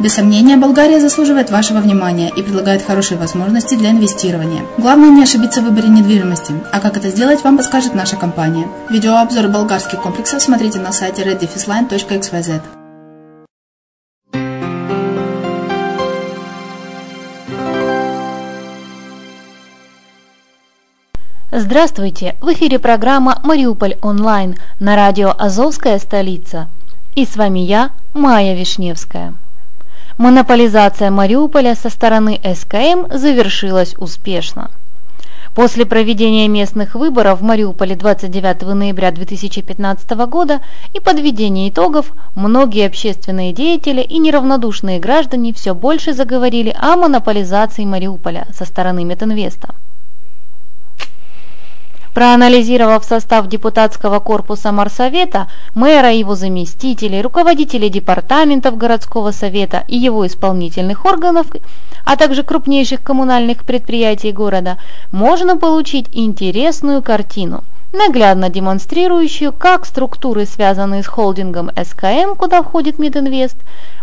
[0.00, 4.62] Без сомнения, Болгария заслуживает вашего внимания и предлагает хорошие возможности для инвестирования.
[4.78, 8.66] Главное не ошибиться в выборе недвижимости, а как это сделать, вам подскажет наша компания.
[8.90, 12.62] Видеообзор болгарских комплексов смотрите на сайте reddefisline.xyz.
[21.54, 22.36] Здравствуйте!
[22.40, 26.68] В эфире программа «Мариуполь онлайн» на радио «Азовская столица».
[27.14, 29.34] И с вами я, Майя Вишневская.
[30.18, 34.70] Монополизация Мариуполя со стороны СКМ завершилась успешно.
[35.54, 40.60] После проведения местных выборов в Мариуполе 29 ноября 2015 года
[40.94, 48.46] и подведения итогов, многие общественные деятели и неравнодушные граждане все больше заговорили о монополизации Мариуполя
[48.52, 49.74] со стороны Метинвеста.
[52.14, 61.06] Проанализировав состав депутатского корпуса Марсовета, мэра, его заместителей, руководителей департаментов городского совета и его исполнительных
[61.06, 61.46] органов,
[62.04, 64.76] а также крупнейших коммунальных предприятий города,
[65.10, 73.56] можно получить интересную картину, наглядно демонстрирующую, как структуры, связанные с холдингом СКМ, куда входит Мединвест,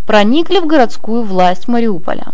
[0.08, 2.34] проникли в городскую власть Мариуполя.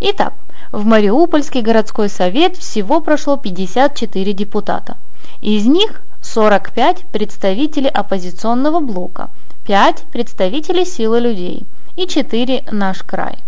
[0.00, 0.32] Итак,
[0.72, 4.96] в Мариупольский городской совет всего прошло 54 депутата.
[5.40, 9.30] Из них 45 представители оппозиционного блока,
[9.66, 13.38] 5 представителей силы людей и 4 наш край.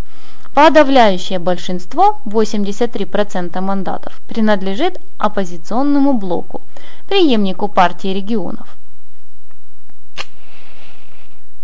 [0.54, 6.60] Подавляющее большинство, 83% мандатов, принадлежит оппозиционному блоку,
[7.08, 8.76] преемнику партии регионов.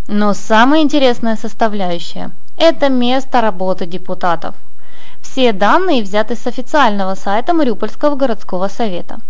[0.07, 4.55] Но самая интересная составляющая– это место работы депутатов–
[5.39, 9.21] все данные взяты с официального сайта Мариупольского городского совета.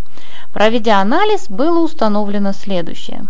[0.54, 3.26] Проведя анализ, было установлено следующее.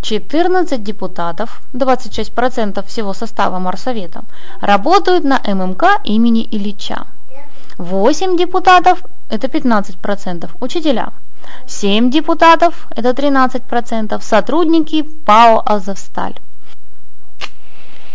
[0.00, 4.24] 14 депутатов, 26% всего состава Марсовета,
[4.62, 7.06] работают на ММК имени Ильича.
[7.76, 11.12] 8 депутатов, это 15%, учителя.
[11.66, 16.36] 7 депутатов, это 13%, сотрудники ПАО «Азовсталь».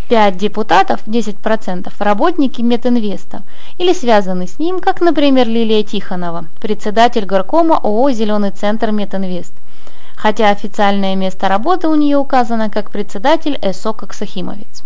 [0.10, 3.44] 5 депутатов, 10%, работники Метинвеста
[3.78, 9.54] или связаны с ним, как, например, Лилия Тихонова, председатель горкома ООО «Зеленый центр Метинвест»,
[10.16, 14.84] хотя официальное место работы у нее указано как председатель ЭСО Коксахимовец.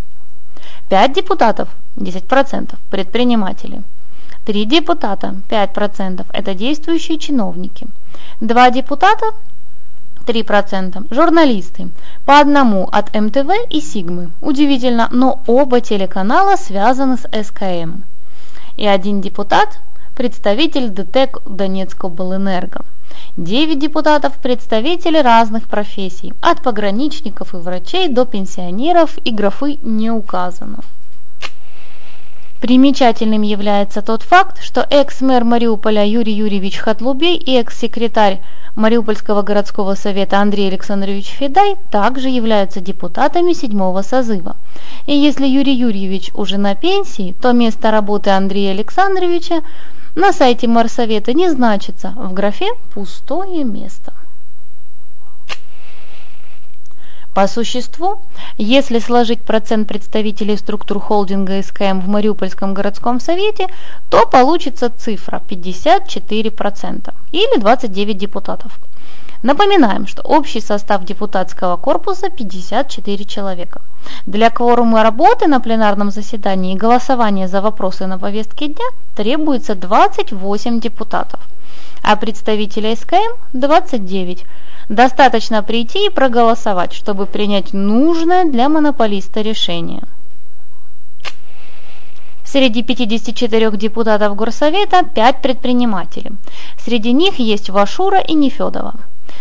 [0.89, 3.83] 5 депутатов, 10%, предприниматели.
[4.45, 7.85] 3 депутата, 5%, это действующие чиновники.
[8.39, 9.27] 2 депутата,
[10.23, 11.13] 3%.
[11.13, 11.89] Журналисты.
[12.25, 14.31] По одному от МТВ и Сигмы.
[14.41, 18.03] Удивительно, но оба телеканала связаны с СКМ.
[18.77, 19.79] И один депутат–
[20.15, 22.85] представитель ДТЭК Донецкобленерго.
[23.37, 30.79] Девять депутатов– представители разных профессий, от пограничников и врачей до пенсионеров и графы не указано.
[32.61, 38.39] Примечательным является тот факт, что экс-мэр Мариуполя Юрий Юрьевич Хатлубей и экс-секретарь
[38.75, 44.55] Мариупольского городского совета Андрей Александрович Федай также являются депутатами седьмого созыва.
[45.05, 49.61] И если Юрий Юрьевич уже на пенсии, то место работы Андрея Александровича
[50.15, 54.13] на сайте Марсовета не значится в графе «Пустое место».
[57.33, 58.19] По существу,
[58.57, 63.67] если сложить процент представителей структур холдинга СКМ в Мариупольском городском совете,
[64.09, 68.79] то получится цифра 54% или 29 депутатов.
[69.43, 73.81] Напоминаем, что общий состав депутатского корпуса 54 человека.
[74.25, 78.85] Для кворума работы на пленарном заседании и голосования за вопросы на повестке дня
[79.15, 81.39] требуется 28 депутатов,
[82.03, 84.45] а представителей СКМ 29
[84.91, 90.03] Достаточно прийти и проголосовать, чтобы принять нужное для монополиста решение.
[92.43, 96.31] Среди 54 депутатов Горсовета 5 предпринимателей.
[96.77, 98.95] Среди них есть Вашура и Нефедова.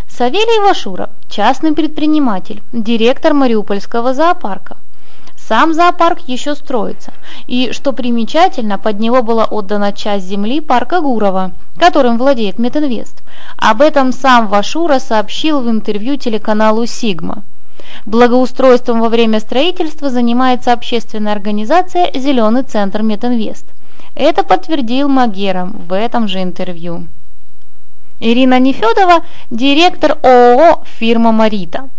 [0.09, 4.76] Савелий Вашура– частный предприниматель, директор Мариупольского зоопарка.
[5.37, 7.12] Сам зоопарк еще строится,
[7.49, 13.25] и, что примечательно, под него была отдана часть земли парка Гурова, которым владеет Метинвест.
[13.61, 17.45] Об этом сам Вашура сообщил в интервью телеканалу «Сигма».
[18.07, 23.67] Благоустройством во время строительства занимается общественная организация «Зеленый центр Метинвест».
[24.14, 27.07] Это подтвердил Магера в этом же интервью.
[28.19, 31.90] Ирина Нефедова– директор ООО «Фирма Марита».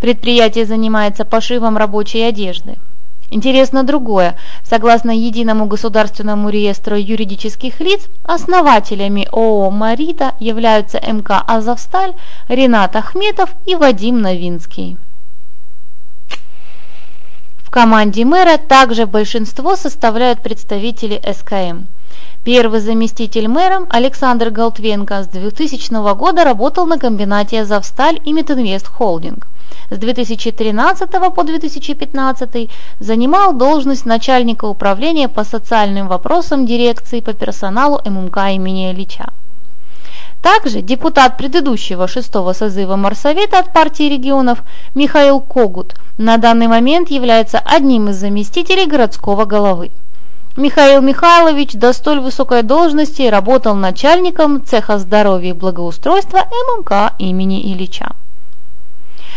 [0.00, 2.76] Предприятие занимается пошивом рабочей одежды.
[3.30, 4.36] Интересно другое.
[4.62, 12.14] Согласно единому государственному реестру юридических лиц, основателями ООО «Марита» являются МК «Азовсталь»,
[12.48, 14.96] Ренат Ахметов и Вадим Новинский.
[17.58, 21.86] В команде мэра также большинство составляют представители СКМ.
[22.46, 29.48] Первый заместитель мэра Александр Голтвенко с 2000 года работал на комбинате «Азовсталь» и «Метинвест Холдинг»
[29.90, 38.36] с 2013 по 2015 занимал должность начальника управления по социальным вопросам дирекции по персоналу ММК
[38.54, 39.32] имени Ильича.
[40.40, 44.62] Также депутат предыдущего шестого созыва Марсовета от партии регионов
[44.94, 49.90] Михаил Когут на данный момент является одним из заместителей городского головы.
[50.56, 58.14] Михаил Михайлович до столь высокой должности работал начальником цеха здоровья и благоустройства ММК имени Ильича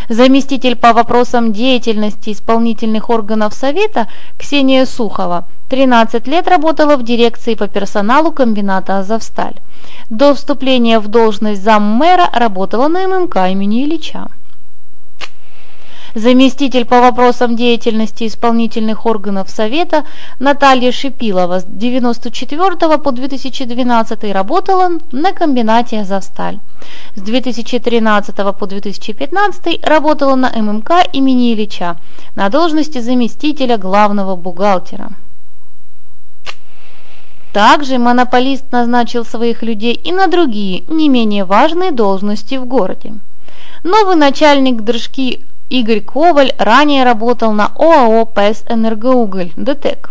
[0.08, 4.08] заместитель по вопросам деятельности исполнительных органов Совета
[4.38, 9.60] Ксения Сухова 13 лет работала в дирекции по персоналу комбината «Азовсталь».
[10.08, 14.28] До вступления в должность заммэра работала на ММК имени Ильича
[16.14, 20.04] заместитель по вопросам деятельности исполнительных органов Совета
[20.38, 26.58] Наталья Шипилова с 1994 по 2012 работала на комбинате «Азовсталь».
[27.14, 31.96] С 2013 по 2015 работала на ММК имени Ильича
[32.34, 35.10] на должности заместителя главного бухгалтера.
[37.52, 43.14] Также монополист назначил своих людей и на другие, не менее важные должности в городе.
[43.82, 45.40] Новый начальник Дрожки
[45.70, 50.10] Игорь Коваль ранее работал на ОАО «ПЭС Энергоуголь» ДТЭК.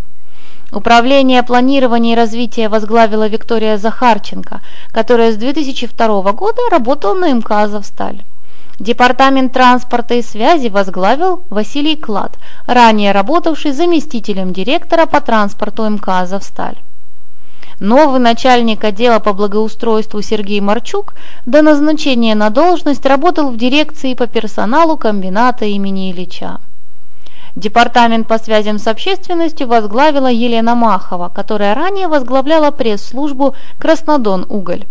[0.72, 4.62] Управление планирования и развития возглавила Виктория Захарченко,
[4.94, 8.24] которая с 2002 года работала на МК «Азовсталь».
[8.80, 16.78] Департамент транспорта и связи возглавил Василий Клад, ранее работавший заместителем директора по транспорту МК «Азовсталь».
[17.80, 21.14] Новый начальник отдела по благоустройству Сергей Марчук
[21.46, 26.60] до назначения на должность работал в дирекции по персоналу комбината имени Ильича.
[27.56, 34.86] Департамент по связям с общественностью возглавила Елена Махова, которая ранее возглавляла пресс-службу «Краснодон-Уголь».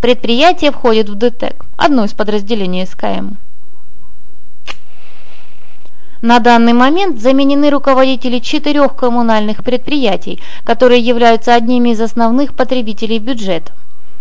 [0.00, 3.36] Предприятие входит в ДТЭК, одно из подразделений СКМ.
[6.22, 13.72] На данный момент заменены руководители четырех коммунальных предприятий, которые являются одними из основных потребителей бюджета.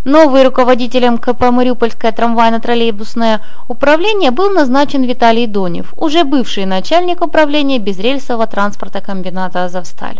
[0.05, 8.45] Новый руководителем КП «Мариупольское трамвайно-троллейбусное управление» был назначен Виталий Донев, уже бывший начальник управления безрельсового
[8.45, 10.19] транспорта комбината «Азовсталь».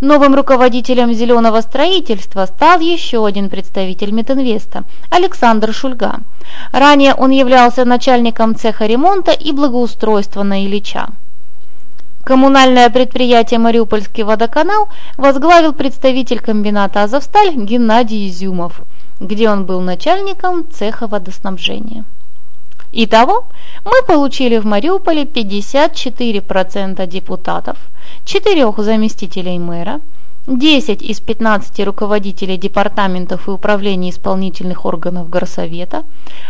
[0.00, 6.20] Новым руководителем зеленого строительства стал еще один представитель Метинвеста– Александр Шульга.
[6.70, 11.08] Ранее он являлся начальником цеха ремонта и благоустройства на Ильича.
[12.22, 18.82] Коммунальное предприятие «Мариупольский водоканал» возглавил представитель комбината «Азовсталь» Геннадий Изюмов,
[19.18, 22.04] где он был начальником цеха водоснабжения.
[22.92, 23.46] Итого
[23.84, 27.76] мы получили в Мариуполе 54% депутатов,
[28.28, 30.02] 4 заместителей мэра,
[30.46, 36.04] 10 из 15 руководителей департаментов и управлений исполнительных органов горсовета,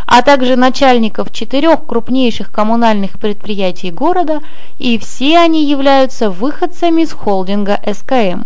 [0.04, 4.40] а также начальников четырех крупнейших коммунальных предприятий города,
[4.78, 8.42] и все они являются выходцами из холдинга СКМ.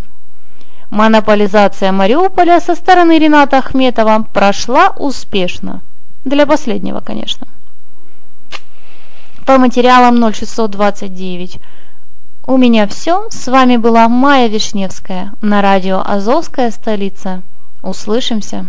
[0.91, 5.81] Монополизация Мариуполя со стороны Рената Ахметова прошла успешно.
[6.27, 7.47] Для последнего, конечно
[9.45, 11.59] по материалам 0629.
[12.44, 13.28] У меня все.
[13.30, 17.42] С вами была Майя Вишневская на радио «Азовская столица».
[17.82, 18.66] Услышимся.